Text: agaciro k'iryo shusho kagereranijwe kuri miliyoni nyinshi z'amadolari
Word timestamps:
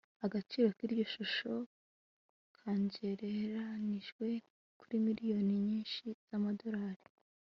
agaciro 0.25 0.67
k'iryo 0.77 1.05
shusho 1.13 1.53
kagereranijwe 2.57 4.27
kuri 4.79 4.95
miliyoni 5.05 5.53
nyinshi 5.67 6.05
z'amadolari 6.27 7.07